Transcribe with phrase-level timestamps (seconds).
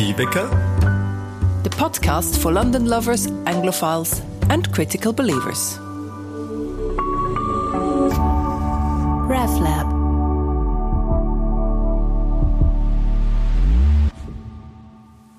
[0.00, 0.48] Tiebecker,
[1.62, 5.78] the podcast for London lovers, Anglophiles, and critical believers.
[9.28, 9.86] RevLab.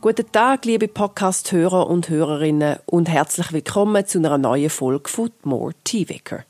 [0.02, 5.74] Guten Tag, liebe Podcast-Hörer und Hörerinnen, und herzlich willkommen zu einer neuen Folge von More
[5.84, 6.46] Teewecker.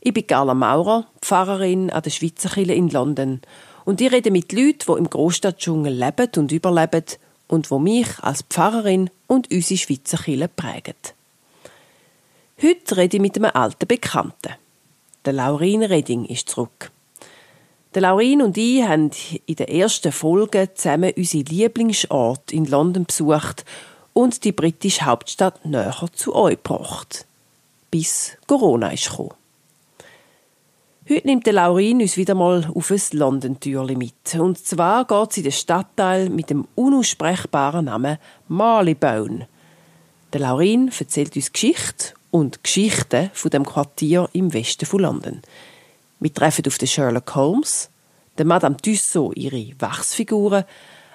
[0.00, 3.40] Ich bin Carla Maurer, Pfarrerin an der Schweizer Kirche in London
[3.84, 7.04] und ich rede mit Leuten, die im Großstadtdschungel leben und überleben
[7.48, 10.94] und wo mich als Pfarrerin und unsere Schweizer Kirche prägen.
[12.62, 14.54] Heute rede ich mit einem alten Bekannten.
[15.24, 16.90] Der Laurin Reding ist zurück.
[17.94, 19.10] Der Laurin und ich haben
[19.46, 23.64] in der ersten Folge zusammen unsere Lieblingsort in London besucht
[24.12, 27.26] und die britische Hauptstadt näher zu euch gebracht.
[27.90, 29.34] Bis Corona ist gekommen.
[31.08, 34.34] Heute nimmt der Laurin uns wieder mal auf ein London-Türli mit.
[34.40, 39.46] Und zwar geht es in den Stadtteil mit dem unaussprechbaren Namen Marleybone.
[40.32, 45.42] Der Laurin erzählt uns Geschichte und Geschichten von dem Quartier im Westen von London.
[46.18, 47.88] Wir treffen auf den Sherlock Holmes,
[48.36, 50.64] den Madame Tussaud ihre Wachsfiguren,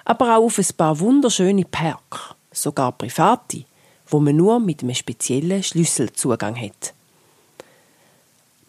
[0.06, 3.66] aber auch auf ein paar wunderschöne Perk, sogar private,
[4.06, 6.94] wo man nur mit einem speziellen Schlüssel Zugang hat.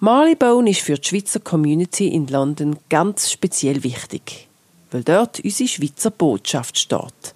[0.03, 4.49] Marleybone ist für die Schweizer Community in London ganz speziell wichtig,
[4.91, 7.33] weil dort unsere Schweizer Botschaft steht.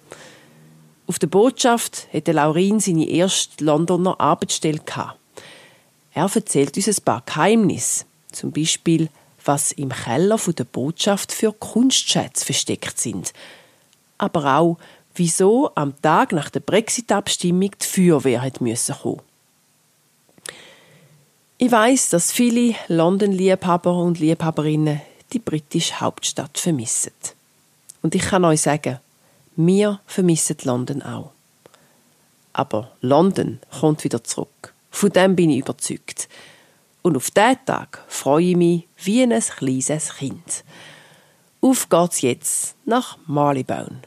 [1.06, 4.82] Auf der Botschaft hatte Laurin seine erste Londoner Arbeitsstelle
[6.12, 9.08] Er erzählt uns ein paar Geheimnisse, zum Beispiel,
[9.46, 13.32] was im Keller der Botschaft für Kunstschätze versteckt sind,
[14.18, 14.76] aber auch,
[15.14, 18.94] wieso am Tag nach der Brexit-Abstimmung die Feuerwehr hat müssen.
[21.60, 25.00] Ich weiß, dass viele London-Liebhaber und Liebhaberinnen
[25.32, 27.10] die britische Hauptstadt vermissen.
[28.00, 29.00] Und ich kann euch sagen,
[29.56, 31.32] wir vermissen London auch.
[32.52, 34.72] Aber London kommt wieder zurück.
[34.92, 36.28] Von dem bin ich überzeugt.
[37.02, 40.62] Und auf diesen Tag freue ich mich wie ein kleines Kind.
[41.60, 44.02] Auf geht's jetzt nach Marleybone.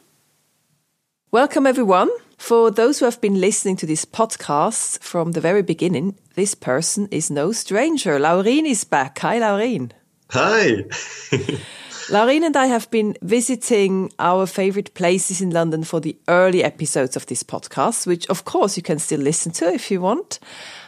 [1.32, 2.08] Welcome everyone.
[2.42, 7.08] For those who have been listening to this podcast from the very beginning, this person
[7.12, 8.18] is no stranger.
[8.18, 9.20] Laurin is back.
[9.20, 9.94] Hi, Laurin.
[10.32, 10.86] Hi.
[12.10, 17.16] Laurin and I have been visiting our favorite places in London for the early episodes
[17.16, 20.40] of this podcast, which of course you can still listen to if you want.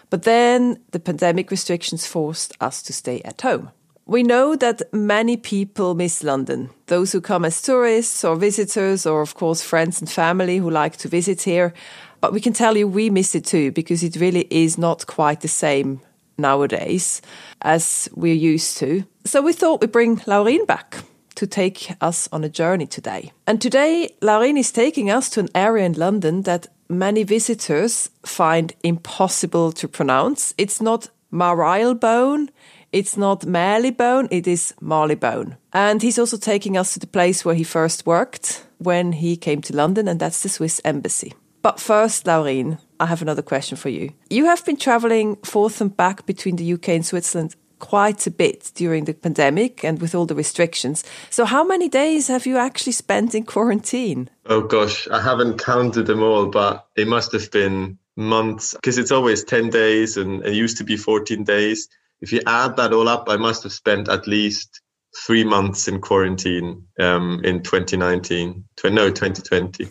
[0.09, 3.69] But then the pandemic restrictions forced us to stay at home.
[4.05, 6.69] We know that many people miss London.
[6.87, 10.97] Those who come as tourists or visitors, or of course friends and family who like
[10.97, 11.73] to visit here.
[12.19, 15.39] But we can tell you we miss it too, because it really is not quite
[15.39, 16.01] the same
[16.37, 17.21] nowadays
[17.61, 19.05] as we're used to.
[19.23, 20.97] So we thought we'd bring Laurin back
[21.35, 23.31] to take us on a journey today.
[23.47, 28.73] And today, Laurin is taking us to an area in London that many visitors find
[28.83, 30.53] impossible to pronounce.
[30.57, 32.49] It's not Marylebone,
[32.93, 35.57] it's not Marylebone, it is Marleybone.
[35.73, 39.61] And he's also taking us to the place where he first worked when he came
[39.63, 41.33] to London, and that's the Swiss Embassy.
[41.63, 44.11] But first, Laurin, I have another question for you.
[44.29, 48.71] You have been traveling forth and back between the UK and Switzerland quite a bit
[48.75, 51.03] during the pandemic and with all the restrictions.
[51.29, 54.29] So, how many days have you actually spent in quarantine?
[54.45, 59.11] Oh, gosh, I haven't counted them all, but it must have been months because it's
[59.11, 61.89] always 10 days and it used to be 14 days
[62.23, 64.79] if you add that all up, I must have spent at least
[65.25, 68.63] three months in quarantine um, in 2019.
[68.85, 69.89] no, 2020.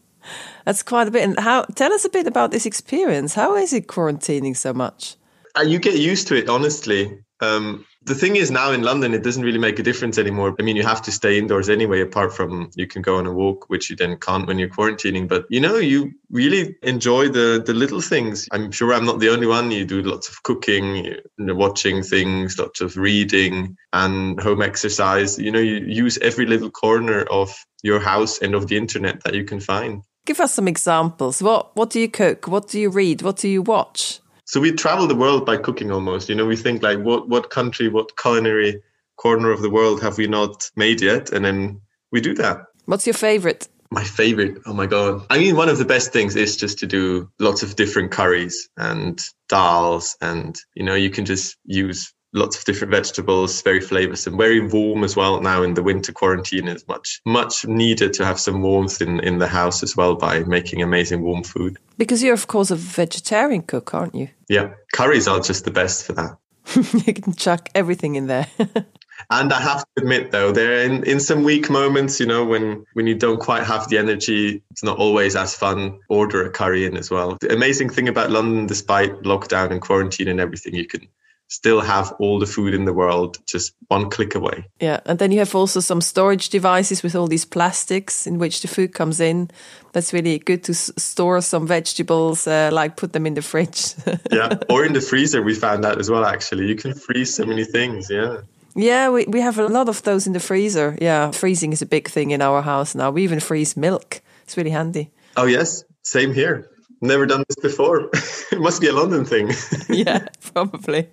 [0.64, 1.22] That's quite a bit.
[1.22, 1.64] And how?
[1.74, 3.34] Tell us a bit about this experience.
[3.34, 5.16] How is it quarantining so much?
[5.54, 7.20] Uh, you get used to it, honestly.
[7.40, 10.54] Um, the thing is now in London, it doesn't really make a difference anymore.
[10.58, 13.32] I mean, you have to stay indoors anyway, apart from you can go on a
[13.32, 15.28] walk, which you then can't when you're quarantining.
[15.28, 18.48] But you know, you really enjoy the the little things.
[18.52, 19.70] I'm sure I'm not the only one.
[19.70, 25.38] You do lots of cooking, watching things, lots of reading, and home exercise.
[25.38, 27.52] You know, you use every little corner of
[27.82, 30.02] your house and of the internet that you can find.
[30.24, 31.42] Give us some examples.
[31.42, 32.46] What what do you cook?
[32.46, 33.22] What do you read?
[33.22, 34.20] What do you watch?
[34.46, 36.28] So we travel the world by cooking almost.
[36.28, 38.82] You know, we think like what what country, what culinary
[39.16, 41.32] corner of the world have we not made yet?
[41.32, 41.80] And then
[42.12, 42.66] we do that.
[42.84, 43.68] What's your favorite?
[43.90, 44.58] My favorite.
[44.66, 45.26] Oh my god.
[45.30, 48.68] I mean, one of the best things is just to do lots of different curries
[48.76, 54.36] and dals and you know, you can just use lots of different vegetables, very flavoursome,
[54.36, 55.40] very warm as well.
[55.40, 59.38] Now in the winter quarantine, is much much needed to have some warmth in in
[59.38, 61.78] the house as well by making amazing warm food.
[61.98, 64.28] Because you're of course a vegetarian cook, aren't you?
[64.48, 66.36] Yeah, curries are just the best for that.
[67.06, 68.48] you can chuck everything in there.
[69.30, 72.84] And I have to admit, though, there in, in some weak moments, you know, when
[72.92, 75.98] when you don't quite have the energy, it's not always as fun.
[76.08, 77.36] Order a curry in as well.
[77.40, 81.08] The amazing thing about London, despite lockdown and quarantine and everything, you can
[81.48, 84.64] still have all the food in the world just one click away.
[84.80, 88.62] Yeah, and then you have also some storage devices with all these plastics in which
[88.62, 89.50] the food comes in.
[89.92, 93.94] That's really good to s- store some vegetables, uh, like put them in the fridge.
[94.32, 95.42] yeah, or in the freezer.
[95.42, 96.24] We found that as well.
[96.24, 98.10] Actually, you can freeze so many things.
[98.10, 98.38] Yeah.
[98.74, 100.98] Yeah, we, we have a lot of those in the freezer.
[101.00, 103.10] Yeah, freezing is a big thing in our house now.
[103.10, 104.20] We even freeze milk.
[104.44, 105.10] It's really handy.
[105.36, 106.68] Oh yes, same here.
[107.00, 108.10] Never done this before.
[108.52, 109.50] it must be a London thing.
[109.88, 111.08] yeah, probably.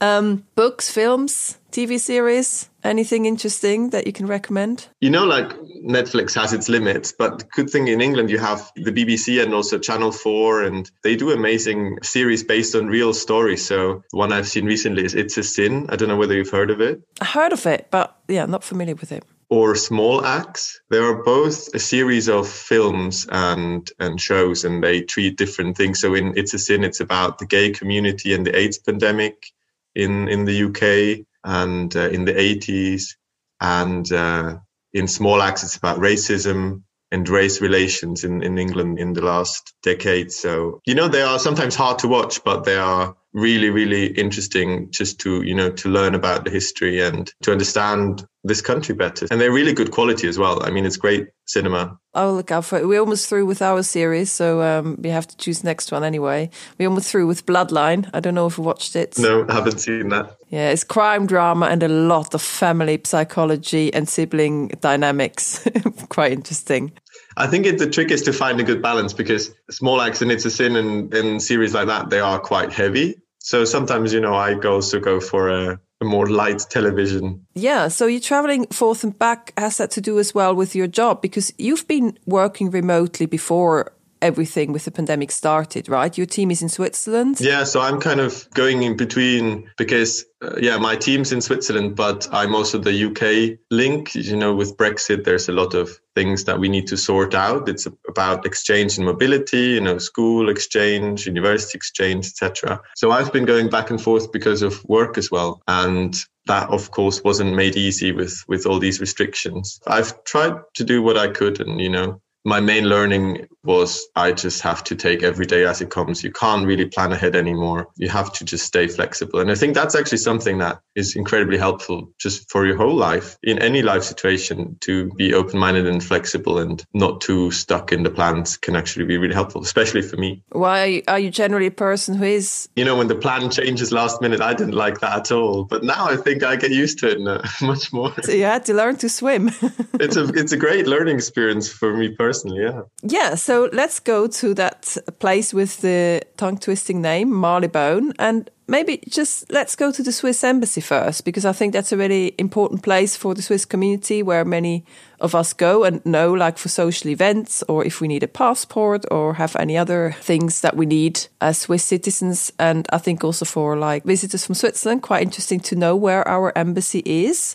[0.00, 4.88] Um, books, films, TV series, anything interesting that you can recommend?
[5.00, 5.48] You know, like
[5.84, 9.78] Netflix has its limits, but good thing in England, you have the BBC and also
[9.78, 13.64] Channel 4, and they do amazing series based on real stories.
[13.64, 15.86] So, the one I've seen recently is It's a Sin.
[15.88, 17.00] I don't know whether you've heard of it.
[17.22, 20.80] I heard of it, but yeah, I'm not familiar with it or Small Axe.
[20.90, 26.00] They are both a series of films and and shows, and they treat different things.
[26.00, 29.46] So in It's a Sin, it's about the gay community and the AIDS pandemic
[29.94, 33.14] in in the UK and uh, in the 80s,
[33.60, 34.56] and uh,
[34.92, 39.74] in Small Axe, it's about racism and race relations in, in England in the last
[39.82, 40.32] decade.
[40.32, 44.90] So, you know, they are sometimes hard to watch, but they are really, really interesting
[44.90, 49.26] just to, you know, to learn about the history and to understand this country better.
[49.30, 50.64] And they're really good quality as well.
[50.64, 51.98] I mean, it's great cinema.
[52.16, 52.88] I'll look out for it.
[52.88, 56.50] We're almost through with our series, so um, we have to choose next one anyway.
[56.78, 58.08] We're almost through with Bloodline.
[58.14, 59.18] I don't know if you watched it.
[59.18, 60.36] No, haven't seen that.
[60.48, 65.68] Yeah, it's crime drama and a lot of family psychology and sibling dynamics.
[66.08, 66.92] Quite interesting.
[67.36, 70.32] I think it, the trick is to find a good balance because Small Axe and
[70.32, 73.16] It's a Sin and, and series like that, they are quite heavy.
[73.40, 77.46] So sometimes, you know, I also go for a, a more light television.
[77.54, 77.88] Yeah.
[77.88, 79.52] So you're traveling forth and back.
[79.56, 81.22] Has that to do as well with your job?
[81.22, 86.16] Because you've been working remotely before everything with the pandemic started, right?
[86.16, 87.40] Your team is in Switzerland.
[87.40, 91.96] Yeah, so I'm kind of going in between because, uh, yeah, my team's in Switzerland,
[91.96, 94.14] but I'm also the UK link.
[94.14, 97.68] You know, with Brexit, there's a lot of things that we need to sort out.
[97.68, 102.80] It's about exchange and mobility, you know, school exchange, university exchange, etc.
[102.96, 106.16] So I've been going back and forth because of work as well, and
[106.46, 109.80] that of course wasn't made easy with with all these restrictions.
[109.86, 114.32] I've tried to do what I could, and you know, my main learning was I
[114.32, 116.22] just have to take every day as it comes.
[116.22, 117.88] You can't really plan ahead anymore.
[117.96, 119.40] You have to just stay flexible.
[119.40, 123.36] And I think that's actually something that is incredibly helpful just for your whole life
[123.42, 128.02] in any life situation to be open minded and flexible and not too stuck in
[128.02, 130.42] the plans can actually be really helpful, especially for me.
[130.52, 132.68] Why are you generally a person who is?
[132.76, 135.64] You know, when the plan changes last minute, I didn't like that at all.
[135.64, 138.14] But now I think I get used to it uh, much more.
[138.22, 139.48] So you had to learn to swim.
[140.00, 142.82] it's a it's a great learning experience for me personally personally, yeah.
[143.02, 149.00] Yeah, so let's go to that place with the tongue twisting name, Marylebone, and maybe
[149.08, 152.82] just let's go to the Swiss embassy first, because I think that's a really important
[152.82, 154.84] place for the Swiss community where many
[155.20, 159.04] of us go and know, like for social events, or if we need a passport
[159.10, 162.52] or have any other things that we need as Swiss citizens.
[162.58, 166.52] And I think also for like visitors from Switzerland, quite interesting to know where our
[166.56, 167.54] embassy is.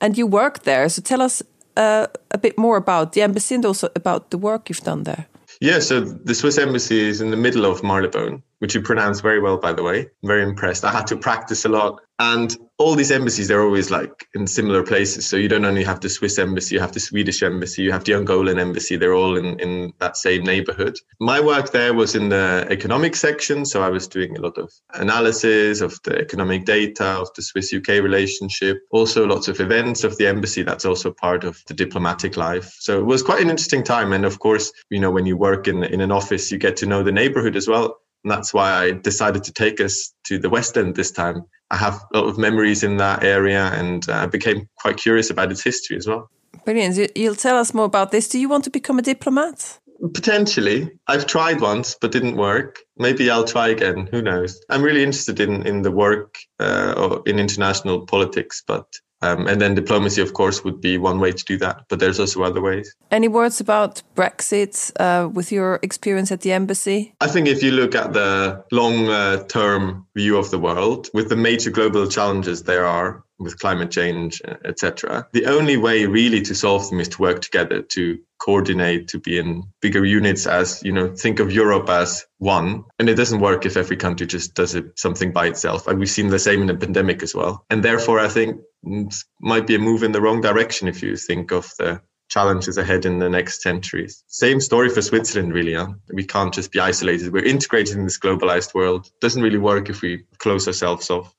[0.00, 1.42] And you work there, so tell us
[1.76, 5.26] uh, a bit more about the embassy and also about the work you've done there.
[5.60, 9.40] Yeah, so the Swiss embassy is in the middle of Marylebone, which you pronounce very
[9.40, 10.00] well, by the way.
[10.00, 10.84] I'm very impressed.
[10.84, 12.00] I had to practice a lot.
[12.20, 15.26] And all these embassies, they're always like in similar places.
[15.26, 18.02] So you don't only have the Swiss embassy, you have the Swedish embassy, you have
[18.02, 18.96] the Angolan embassy.
[18.96, 20.98] They're all in, in that same neighborhood.
[21.20, 23.64] My work there was in the economic section.
[23.64, 27.72] So I was doing a lot of analysis of the economic data of the Swiss
[27.72, 30.64] UK relationship, also lots of events of the embassy.
[30.64, 32.74] That's also part of the diplomatic life.
[32.80, 34.12] So it was quite an interesting time.
[34.12, 36.86] And of course, you know, when you work in, in an office, you get to
[36.86, 38.00] know the neighborhood as well.
[38.24, 41.44] And that's why I decided to take us to the West End this time.
[41.70, 45.30] I have a lot of memories in that area and I uh, became quite curious
[45.30, 46.30] about its history as well.
[46.64, 47.16] Brilliant.
[47.16, 48.28] You'll tell us more about this.
[48.28, 49.78] Do you want to become a diplomat?
[50.14, 50.90] Potentially.
[51.06, 52.80] I've tried once, but didn't work.
[52.96, 54.08] Maybe I'll try again.
[54.10, 54.64] Who knows?
[54.70, 58.86] I'm really interested in, in the work uh, in international politics, but
[59.22, 61.84] um, and then diplomacy, of course, would be one way to do that.
[61.88, 62.94] But there's also other ways.
[63.10, 67.14] Any words about Brexit uh, with your experience at the embassy?
[67.20, 71.28] I think if you look at the long uh, term view of the world, with
[71.28, 76.54] the major global challenges there are with climate change, etc., the only way really to
[76.54, 80.92] solve them is to work together, to coordinate, to be in bigger units as, you
[80.92, 82.84] know, think of Europe as one.
[82.98, 85.86] And it doesn't work if every country just does it something by itself.
[85.86, 87.64] And we've seen the same in the pandemic as well.
[87.70, 91.16] And therefore, I think Mm, might be a move in the wrong direction if you
[91.16, 94.22] think of the challenges ahead in the next centuries.
[94.26, 95.74] Same story for Switzerland, really.
[95.74, 95.88] Huh?
[96.12, 97.32] We can't just be isolated.
[97.32, 99.10] We're integrated in this globalized world.
[99.20, 101.34] Doesn't really work if we close ourselves off.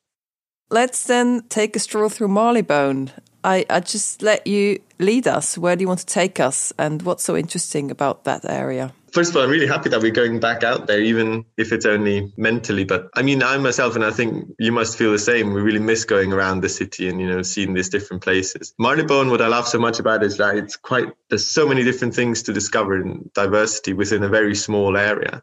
[0.72, 3.12] Let's then take a stroll through Marylebone.
[3.44, 5.58] I, I just let you lead us.
[5.58, 8.94] Where do you want to take us, and what's so interesting about that area?
[9.12, 11.86] First of all, I'm really happy that we're going back out there, even if it's
[11.86, 12.84] only mentally.
[12.84, 15.54] But I mean, I myself, and I think you must feel the same.
[15.54, 18.76] We really miss going around the city and, you know, seeing these different places.
[18.78, 22.14] Marylebone, what I love so much about is that it's quite, there's so many different
[22.14, 25.42] things to discover and diversity within a very small area.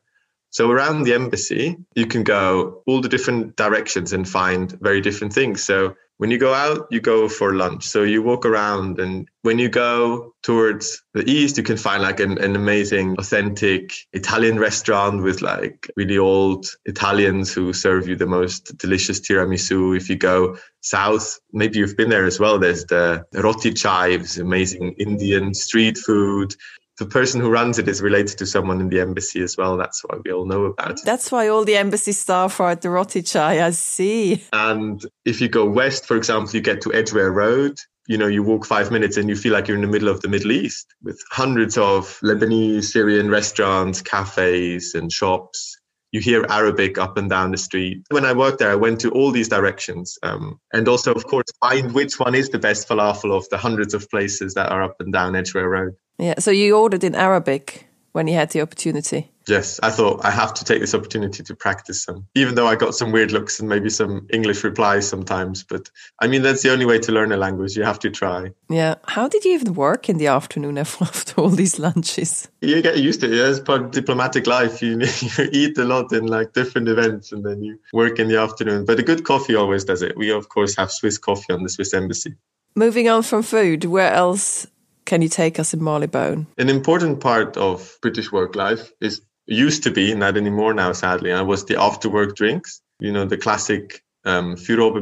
[0.51, 5.33] So around the embassy, you can go all the different directions and find very different
[5.33, 5.65] things.
[5.65, 7.85] So when you go out, you go for lunch.
[7.85, 12.21] So you walk around, and when you go towards the east, you can find like
[12.21, 18.27] an, an amazing, authentic Italian restaurant with like really old Italians who serve you the
[18.27, 19.97] most delicious tiramisu.
[19.97, 22.59] If you go south, maybe you've been there as well.
[22.59, 26.55] There's the roti chives, amazing Indian street food
[26.99, 29.77] the person who runs it is related to someone in the embassy as well.
[29.77, 31.01] That's why we all know about it.
[31.05, 33.65] That's why all the embassy staff are at the roti chai.
[33.65, 34.45] I see.
[34.53, 37.79] And if you go west, for example, you get to Edgware Road.
[38.09, 40.21] You know, you walk five minutes and you feel like you're in the middle of
[40.21, 45.77] the Middle East with hundreds of Lebanese, Syrian restaurants, cafes, and shops
[46.13, 48.05] you hear Arabic up and down the street.
[48.11, 51.47] When I worked there, I went to all these directions um, and also, of course,
[51.61, 54.97] find which one is the best falafel of the hundreds of places that are up
[55.01, 55.97] and down Edgware Road.
[56.19, 56.39] Yeah.
[56.39, 59.31] So you ordered in Arabic when you had the opportunity.
[59.49, 62.75] Yes, I thought I have to take this opportunity to practice some, even though I
[62.75, 65.63] got some weird looks and maybe some English replies sometimes.
[65.63, 65.89] But
[66.21, 67.77] I mean, that's the only way to learn a language.
[67.77, 68.51] You have to try.
[68.69, 68.97] Yeah.
[69.07, 72.49] How did you even work in the afternoon after all these lunches?
[72.61, 73.37] You get used to it.
[73.37, 74.83] Yeah, it's part of diplomatic life.
[74.83, 74.99] You,
[75.39, 78.85] you eat a lot in like different events and then you work in the afternoon.
[78.85, 80.17] But a good coffee always does it.
[80.17, 82.35] We, of course, have Swiss coffee on the Swiss embassy.
[82.75, 84.67] Moving on from food, where else
[85.07, 86.47] can you take us in Marylebone?
[86.59, 91.31] An important part of British work life is used to be, not anymore now, sadly,
[91.31, 92.83] and was the after work drinks.
[92.99, 94.57] You know, the classic um,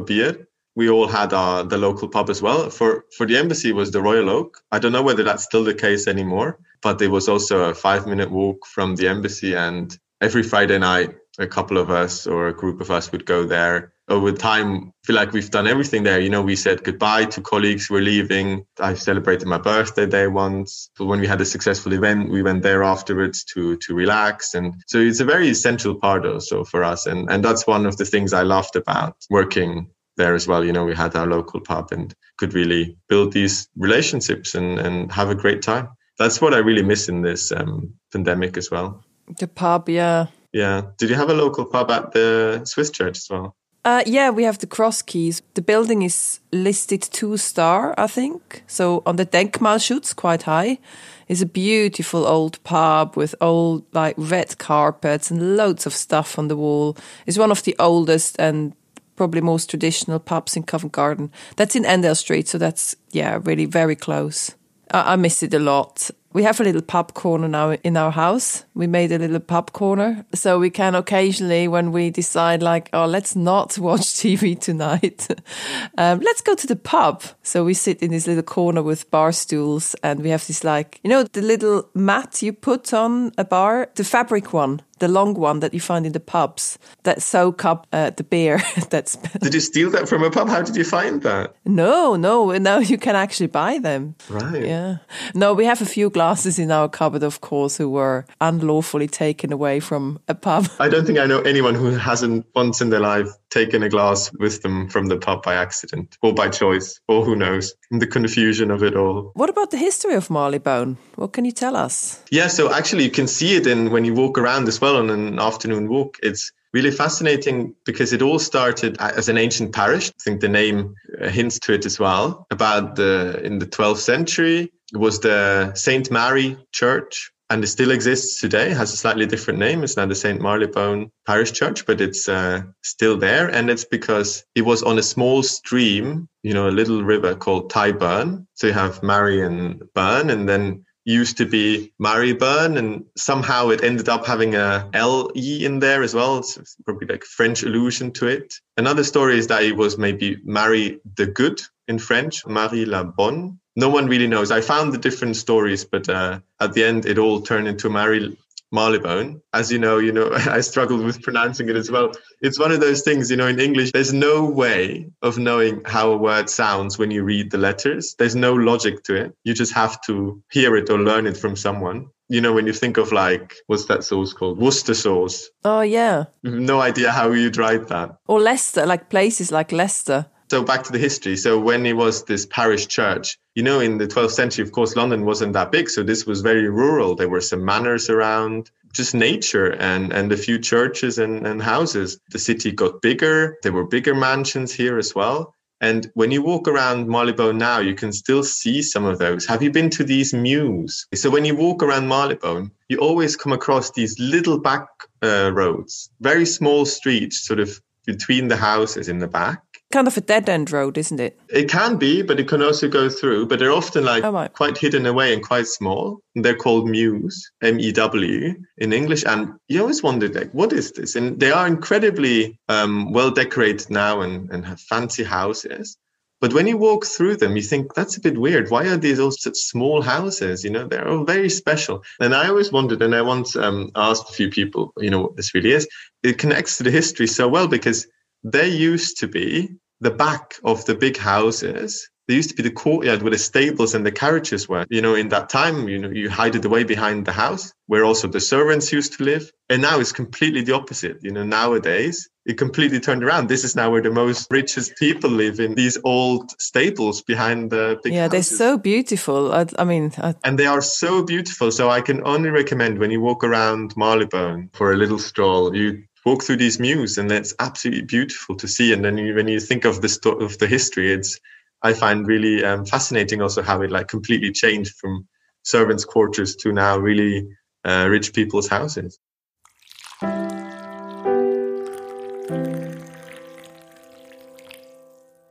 [0.05, 0.47] beer.
[0.75, 2.69] We all had uh, the local pub as well.
[2.69, 4.61] For for the embassy was the Royal Oak.
[4.71, 8.05] I don't know whether that's still the case anymore, but it was also a five
[8.05, 9.55] minute walk from the embassy.
[9.55, 13.45] And every Friday night, a couple of us or a group of us would go
[13.45, 16.19] there over time feel like we've done everything there.
[16.19, 18.65] You know we said goodbye to colleagues we're leaving.
[18.79, 20.89] I celebrated my birthday there once.
[20.97, 24.53] But when we had a successful event we went there afterwards to to relax.
[24.53, 27.05] And so it's a very essential part also for us.
[27.05, 30.63] And and that's one of the things i loved about working there as well.
[30.63, 35.11] You know we had our local pub and could really build these relationships and and
[35.11, 35.89] have a great time.
[36.17, 39.03] That's what i really miss in this um, pandemic as well.
[39.39, 40.27] The pub yeah.
[40.53, 40.83] Yeah.
[40.97, 44.43] Did you have a local pub at the swiss church as well uh, yeah, we
[44.43, 45.43] have the cross keys.
[45.53, 48.63] The building is listed two star, I think.
[48.65, 50.79] So on the Denkmalschutz, quite high,
[51.27, 56.47] is a beautiful old pub with old like red carpets and loads of stuff on
[56.47, 56.97] the wall.
[57.27, 58.73] It's one of the oldest and
[59.15, 61.31] probably most traditional pubs in Covent Garden.
[61.55, 64.55] That's in Endell Street, so that's yeah, really very close.
[64.89, 68.11] I, I miss it a lot we have a little pub corner now in our
[68.11, 68.65] house.
[68.73, 70.25] We made a little pub corner.
[70.33, 75.29] So we can occasionally, when we decide like, oh, let's not watch TV tonight,
[75.97, 77.23] um, let's go to the pub.
[77.41, 80.99] So we sit in this little corner with bar stools and we have this like,
[81.05, 85.33] you know, the little mat you put on a bar, the fabric one the long
[85.33, 88.61] one that you find in the pubs that soak up uh, the beer.
[88.89, 90.47] That's did you steal that from a pub?
[90.47, 91.55] How did you find that?
[91.65, 92.51] No, no.
[92.57, 94.15] Now you can actually buy them.
[94.29, 94.65] Right.
[94.65, 94.97] Yeah.
[95.33, 99.51] No, we have a few glasses in our cupboard, of course, who were unlawfully taken
[99.51, 100.69] away from a pub.
[100.79, 104.31] I don't think I know anyone who hasn't once in their life taken a glass
[104.33, 108.07] with them from the pub by accident or by choice, or who knows, in the
[108.07, 109.31] confusion of it all.
[109.33, 110.97] What about the history of Marylebone?
[111.15, 112.21] What can you tell us?
[112.31, 115.09] Yeah, so actually, you can see it in when you walk around as well on
[115.09, 116.17] an afternoon walk.
[116.21, 120.09] It's really fascinating because it all started as an ancient parish.
[120.09, 122.45] I think the name uh, hints to it as well.
[122.51, 127.91] About the in the 12th century, it was the Saint Mary Church and it still
[127.91, 128.69] exists today.
[128.71, 129.83] Has a slightly different name.
[129.83, 130.41] It's now the St.
[130.41, 133.49] Marylebone Parish Church, but it's uh, still there.
[133.49, 137.71] And it's because it was on a small stream, you know, a little river called
[137.71, 138.47] Tyburn.
[138.55, 143.83] So you have Mary and Burn, and then used to be Marylebone, and somehow it
[143.83, 146.39] ended up having a L-E in there as well.
[146.39, 148.55] It's probably like French allusion to it.
[148.75, 153.59] Another story is that it was maybe Mary the Good in French, Marie la Bonne,
[153.75, 154.51] no one really knows.
[154.51, 158.37] I found the different stories, but uh, at the end, it all turned into Mary
[158.71, 159.41] Marylebone.
[159.53, 162.11] As you know, you know, I struggled with pronouncing it as well.
[162.41, 166.11] It's one of those things, you know, in English, there's no way of knowing how
[166.11, 168.15] a word sounds when you read the letters.
[168.17, 169.35] There's no logic to it.
[169.43, 172.07] You just have to hear it or learn it from someone.
[172.27, 174.57] You know, when you think of like, what's that sauce called?
[174.57, 175.47] Worcester sauce.
[175.63, 176.25] Oh, yeah.
[176.43, 178.17] No idea how you'd write that.
[178.27, 180.25] Or Leicester, like places like Leicester.
[180.49, 181.37] So back to the history.
[181.37, 184.97] So when it was this parish church, you know, in the 12th century, of course,
[184.97, 185.89] London wasn't that big.
[185.89, 187.15] So this was very rural.
[187.15, 192.19] There were some manors around, just nature and, and a few churches and, and houses.
[192.31, 193.57] The city got bigger.
[193.63, 195.55] There were bigger mansions here as well.
[195.81, 199.45] And when you walk around Marylebone now, you can still see some of those.
[199.45, 201.05] Have you been to these mews?
[201.13, 204.87] So when you walk around Marylebone, you always come across these little back
[205.21, 209.61] uh, roads, very small streets, sort of between the houses in the back
[209.95, 211.39] kind of a dead end road, isn't it?
[211.49, 213.47] It can be, but it can also go through.
[213.47, 214.51] But they're often like oh, right.
[214.51, 216.19] quite hidden away and quite small.
[216.35, 219.23] And they're called mews, M E W in English.
[219.25, 221.15] And you always wondered, like, what is this?
[221.15, 225.97] And they are incredibly um, well decorated now and, and have fancy houses.
[226.41, 228.69] But when you walk through them, you think that's a bit weird.
[228.69, 230.65] Why are these all such small houses?
[230.65, 232.03] You know, they're all very special.
[232.19, 235.37] And I always wondered, and I once um, asked a few people, you know, what
[235.37, 235.87] this really is.
[236.21, 238.05] It connects to the history so well because
[238.43, 239.69] there used to be
[240.01, 243.93] the back of the big houses there used to be the courtyard where the stables
[243.93, 244.85] and the carriages were.
[244.89, 248.03] You know, in that time, you know, you hide it away behind the house where
[248.03, 249.51] also the servants used to live.
[249.69, 251.17] And now it's completely the opposite.
[251.21, 253.47] You know, nowadays it completely turned around.
[253.47, 257.99] This is now where the most richest people live in these old stables behind the
[258.03, 258.15] big houses.
[258.15, 258.49] Yeah, houses.
[258.49, 259.53] they're so beautiful.
[259.53, 260.33] I, I mean, I...
[260.43, 261.71] and they are so beautiful.
[261.71, 266.03] So I can only recommend when you walk around Marylebone for a little stroll, you
[266.25, 268.91] walk through these mews and it's absolutely beautiful to see.
[268.91, 271.39] And then you, when you think of the sto- of the history it's
[271.81, 275.27] i find really um, fascinating also how it like completely changed from
[275.63, 277.47] servants quarters to now really
[277.83, 279.19] uh, rich people's houses.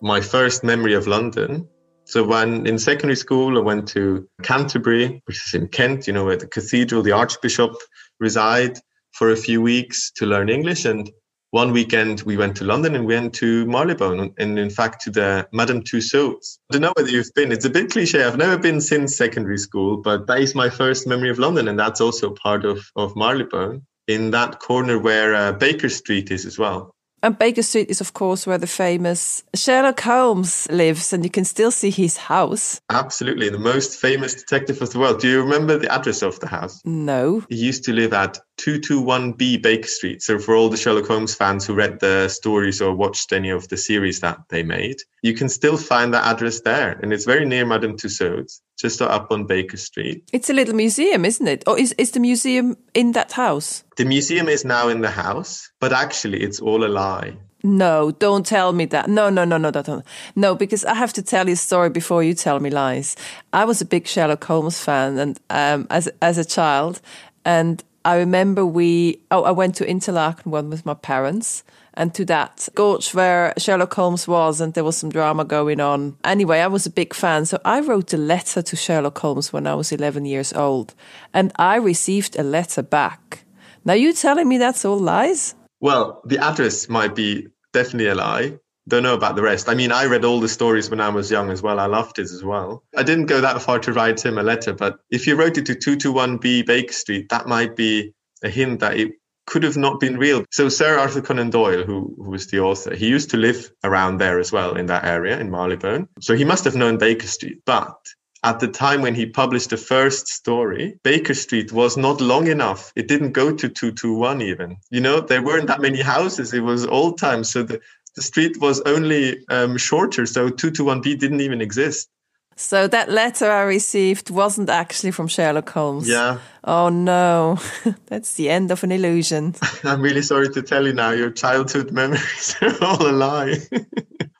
[0.00, 1.68] My first memory of london.
[2.06, 6.24] So when in secondary school i went to canterbury which is in kent you know
[6.24, 7.72] where the cathedral the archbishop
[8.20, 8.78] reside
[9.14, 10.84] for a few weeks to learn English.
[10.84, 11.10] And
[11.50, 15.10] one weekend we went to London and we went to Marylebone and in fact to
[15.10, 16.58] the Madame Tussauds.
[16.68, 17.52] I don't know whether you've been.
[17.52, 18.24] It's a bit cliche.
[18.24, 21.68] I've never been since secondary school, but that is my first memory of London.
[21.68, 26.44] And that's also part of, of Marylebone in that corner where uh, Baker Street is
[26.44, 26.93] as well.
[27.24, 31.46] And Baker Street is, of course, where the famous Sherlock Holmes lives, and you can
[31.46, 32.82] still see his house.
[32.90, 33.48] Absolutely.
[33.48, 35.20] The most famous detective of the world.
[35.20, 36.82] Do you remember the address of the house?
[36.84, 37.42] No.
[37.48, 40.20] He used to live at 221B Baker Street.
[40.20, 43.68] So, for all the Sherlock Holmes fans who read the stories or watched any of
[43.68, 47.00] the series that they made, you can still find that address there.
[47.02, 50.28] And it's very near Madame Tussauds, just up on Baker Street.
[50.32, 51.64] It's a little museum, isn't it?
[51.66, 53.84] Or is, is the museum in that house?
[53.96, 57.36] The museum is now in the house, but actually it's all a lie.
[57.62, 59.08] No, don't tell me that.
[59.08, 60.04] No, no, no, no, don't.
[60.36, 63.16] No, because I have to tell you a story before you tell me lies.
[63.54, 67.00] I was a big Sherlock Holmes fan, and um, as as a child,
[67.46, 69.20] and I remember we.
[69.30, 73.94] Oh, I went to Interlaken one with my parents, and to that gorge where Sherlock
[73.94, 76.16] Holmes was, and there was some drama going on.
[76.24, 79.66] Anyway, I was a big fan, so I wrote a letter to Sherlock Holmes when
[79.66, 80.94] I was 11 years old,
[81.32, 83.44] and I received a letter back.
[83.84, 85.54] Now, you telling me that's all lies?
[85.80, 88.58] Well, the address might be definitely a lie.
[88.86, 89.68] Don't know about the rest.
[89.68, 91.80] I mean, I read all the stories when I was young as well.
[91.80, 92.82] I loved it as well.
[92.96, 95.66] I didn't go that far to write him a letter, but if you wrote it
[95.66, 99.12] to 221B Baker Street, that might be a hint that it
[99.46, 100.44] could have not been real.
[100.50, 104.18] So Sir Arthur Conan Doyle, who, who was the author, he used to live around
[104.18, 106.08] there as well in that area in Marylebone.
[106.20, 107.62] So he must have known Baker Street.
[107.64, 107.96] But
[108.42, 112.92] at the time when he published the first story, Baker Street was not long enough.
[112.94, 114.76] It didn't go to 221 even.
[114.90, 116.52] You know, there weren't that many houses.
[116.52, 117.50] It was old times.
[117.50, 117.80] So the,
[118.16, 120.26] the street was only um, shorter.
[120.26, 122.08] So 221B didn't even exist.
[122.56, 126.08] So that letter I received wasn't actually from Sherlock Holmes.
[126.08, 126.38] Yeah.
[126.66, 127.58] Oh no,
[128.06, 129.54] that's the end of an illusion.
[129.84, 133.58] I'm really sorry to tell you now, your childhood memories are all a lie.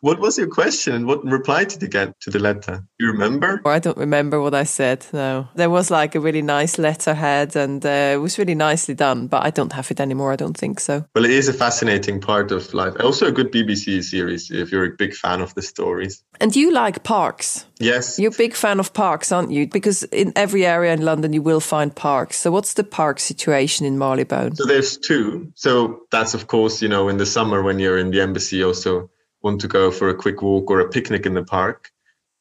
[0.00, 1.06] What was your question?
[1.06, 2.84] What reply did you get to the letter?
[2.98, 3.62] You remember?
[3.64, 5.06] I don't remember what I said.
[5.14, 9.28] No, there was like a really nice letterhead, and uh, it was really nicely done.
[9.28, 10.30] But I don't have it anymore.
[10.30, 11.06] I don't think so.
[11.14, 12.94] Well, it is a fascinating part of life.
[13.00, 16.22] Also, a good BBC series if you're a big fan of the stories.
[16.38, 17.64] And you like parks?
[17.80, 18.18] Yes.
[18.18, 19.66] You're a big fan of parks, aren't you?
[19.66, 22.13] Because in every area in London, you will find parks.
[22.32, 24.54] So, what's the park situation in Marylebone?
[24.56, 25.52] So, there's two.
[25.54, 29.10] So, that's of course, you know, in the summer when you're in the embassy, also
[29.42, 31.90] want to go for a quick walk or a picnic in the park.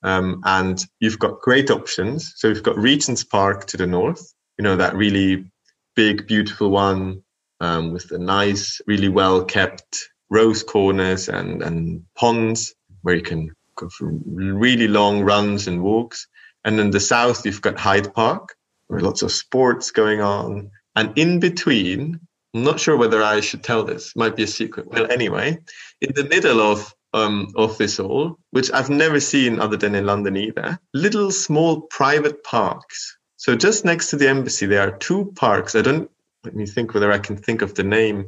[0.03, 2.33] Um, and you've got great options.
[2.35, 5.49] So you've got Regent's Park to the north, you know, that really
[5.95, 7.23] big, beautiful one
[7.59, 13.49] um, with a nice, really well kept rose corners and, and ponds where you can
[13.75, 16.27] go for really long runs and walks.
[16.65, 18.55] And in the south, you've got Hyde Park,
[18.87, 20.71] where lots of sports going on.
[20.95, 22.19] And in between,
[22.53, 24.87] I'm not sure whether I should tell this, might be a secret.
[24.87, 25.57] Well, anyway,
[26.01, 30.05] in the middle of um, of this all, which I've never seen other than in
[30.05, 33.17] London either, little small private parks.
[33.37, 35.75] So just next to the embassy, there are two parks.
[35.75, 36.09] I don't
[36.43, 38.25] let me think whether I can think of the name.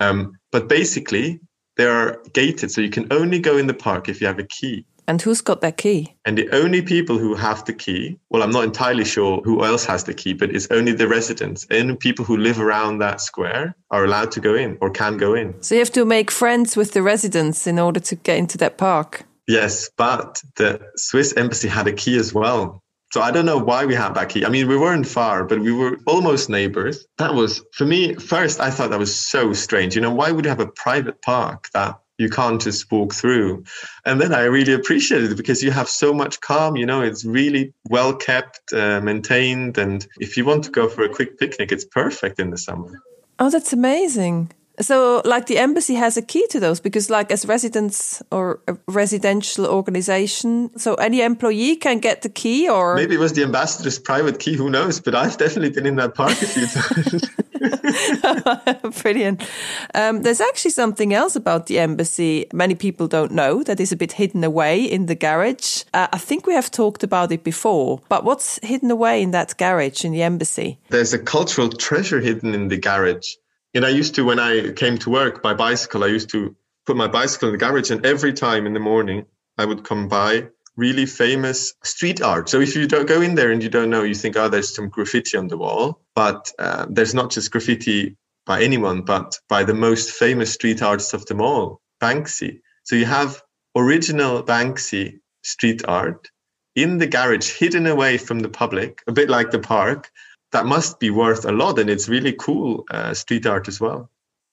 [0.00, 1.40] Um, but basically,
[1.76, 4.46] they are gated, so you can only go in the park if you have a
[4.46, 4.84] key.
[5.06, 6.14] And who's got that key?
[6.24, 9.84] And the only people who have the key, well, I'm not entirely sure who else
[9.84, 13.74] has the key, but it's only the residents and people who live around that square
[13.90, 15.60] are allowed to go in or can go in.
[15.62, 18.78] So you have to make friends with the residents in order to get into that
[18.78, 19.24] park.
[19.48, 22.82] Yes, but the Swiss embassy had a key as well.
[23.12, 24.46] So I don't know why we had that key.
[24.46, 27.04] I mean, we weren't far, but we were almost neighbors.
[27.18, 29.94] That was, for me, first, I thought that was so strange.
[29.94, 33.64] You know, why would you have a private park that you can't just walk through.
[34.06, 36.76] And then I really appreciated it because you have so much calm.
[36.76, 39.76] You know, it's really well kept, uh, maintained.
[39.76, 43.02] And if you want to go for a quick picnic, it's perfect in the summer.
[43.38, 44.52] Oh, that's amazing.
[44.80, 48.76] So, like the embassy has a key to those because, like, as residents or a
[48.88, 53.98] residential organization, so any employee can get the key, or maybe it was the ambassador's
[53.98, 54.56] private key.
[54.56, 55.00] Who knows?
[55.00, 57.28] But I've definitely been in that park a few times.
[59.02, 59.48] Brilliant.
[59.94, 63.96] Um, there's actually something else about the embassy many people don't know that is a
[63.96, 65.84] bit hidden away in the garage.
[65.94, 69.56] Uh, I think we have talked about it before, but what's hidden away in that
[69.58, 70.78] garage in the embassy?
[70.88, 73.34] There's a cultural treasure hidden in the garage.
[73.74, 76.54] And I used to, when I came to work by bicycle, I used to
[76.86, 79.26] put my bicycle in the garage, and every time in the morning
[79.58, 82.48] I would come by really famous street art.
[82.48, 84.74] So if you don't go in there and you don't know, you think, oh, there's
[84.74, 86.00] some graffiti on the wall.
[86.14, 91.14] But uh, there's not just graffiti by anyone, but by the most famous street artists
[91.14, 92.60] of them all, Banksy.
[92.84, 93.42] So you have
[93.76, 96.28] original Banksy street art
[96.74, 100.10] in the garage, hidden away from the public, a bit like the park.
[100.52, 101.78] That must be worth a lot.
[101.78, 104.10] And it's really cool uh, street art as well.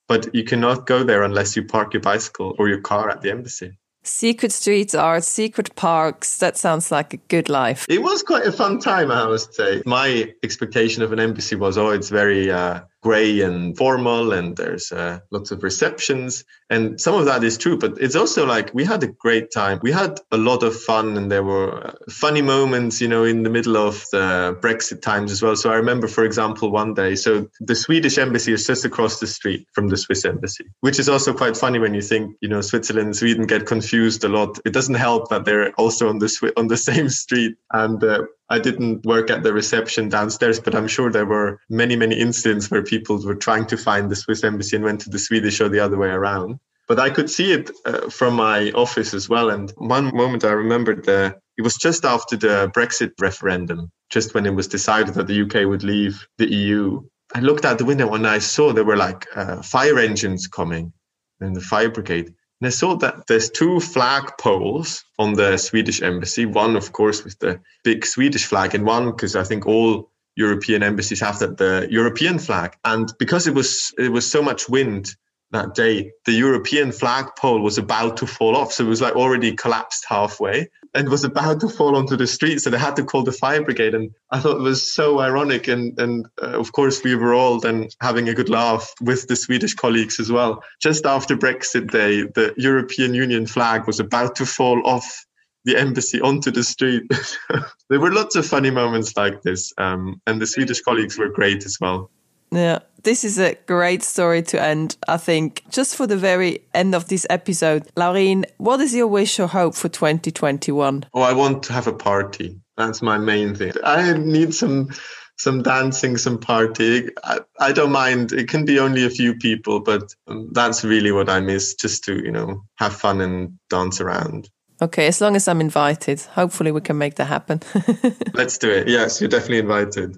[0.08, 3.30] But you cannot go there unless you park your bicycle or your car at the
[3.30, 3.78] embassy.
[4.02, 6.38] Secret streets art, secret parks.
[6.38, 7.84] That sounds like a good life.
[7.88, 9.82] It was quite a fun time, I must say.
[9.84, 14.92] My expectation of an embassy was, oh, it's very uh, gray and formal and there's
[14.92, 16.44] uh, lots of receptions.
[16.68, 19.80] And some of that is true but it's also like we had a great time.
[19.82, 23.42] We had a lot of fun and there were uh, funny moments you know in
[23.42, 25.56] the middle of the brexit times as well.
[25.56, 29.26] So i remember for example one day so the swedish embassy is just across the
[29.26, 32.60] street from the swiss embassy which is also quite funny when you think you know
[32.60, 34.58] switzerland and sweden get confused a lot.
[34.64, 37.56] It doesn't help that they're also on the on the same street.
[37.72, 41.94] And uh, I didn't work at the reception downstairs, but I'm sure there were many,
[41.94, 45.20] many incidents where people were trying to find the Swiss embassy and went to the
[45.20, 46.58] Swedish or the other way around.
[46.88, 49.50] But I could see it uh, from my office as well.
[49.50, 54.46] And one moment I remembered the, it was just after the Brexit referendum, just when
[54.46, 57.00] it was decided that the UK would leave the EU.
[57.32, 60.92] I looked out the window and I saw there were like uh, fire engines coming
[61.38, 62.34] and the fire brigade.
[62.60, 66.44] And I saw that there's two flag poles on the Swedish embassy.
[66.44, 70.82] One, of course, with the big Swedish flag, and one because I think all European
[70.82, 72.76] embassies have that the European flag.
[72.84, 75.14] And because it was it was so much wind
[75.52, 78.72] that day, the European flagpole was about to fall off.
[78.72, 82.60] So it was like already collapsed halfway and was about to fall onto the street.
[82.60, 83.94] So they had to call the fire brigade.
[83.94, 85.68] And I thought it was so ironic.
[85.68, 89.36] And, and uh, of course, we were all then having a good laugh with the
[89.36, 90.62] Swedish colleagues as well.
[90.80, 95.26] Just after Brexit Day, the European Union flag was about to fall off
[95.64, 97.02] the embassy onto the street.
[97.88, 99.72] there were lots of funny moments like this.
[99.78, 102.10] Um, and the Swedish colleagues were great as well.
[102.52, 105.62] Yeah, this is a great story to end, I think.
[105.70, 109.74] Just for the very end of this episode, Laurin, what is your wish or hope
[109.74, 111.06] for 2021?
[111.14, 112.60] Oh, I want to have a party.
[112.76, 113.72] That's my main thing.
[113.84, 114.90] I need some
[115.36, 117.08] some dancing, some party.
[117.24, 118.32] I, I don't mind.
[118.32, 121.74] It can be only a few people, but um, that's really what I miss.
[121.74, 124.48] Just to you know have fun and dance around.
[124.82, 127.60] Okay, as long as I'm invited, hopefully we can make that happen.
[128.32, 128.88] Let's do it.
[128.88, 130.16] Yes, you're definitely invited.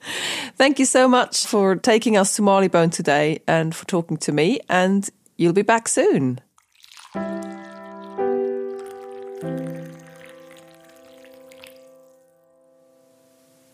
[0.56, 4.60] Thank you so much for taking us to Marylebone today and for talking to me.
[4.70, 6.40] And you'll be back soon.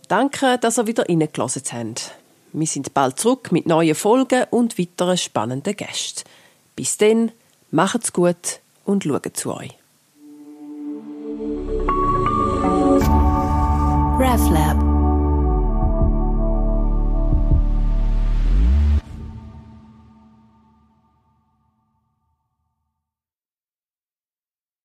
[0.09, 2.13] Danke, dass ihr wieder reingelassen habt.
[2.53, 6.25] Wir sind bald zurück mit neuen Folgen und weiteren spannenden Gästen.
[6.75, 7.31] Bis dann,
[7.71, 9.77] macht's gut und schaut zu euch.
[14.15, 14.84] RefLab